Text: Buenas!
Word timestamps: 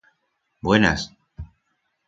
Buenas! 0.61 1.13